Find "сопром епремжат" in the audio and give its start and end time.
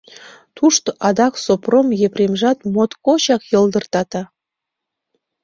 1.43-2.59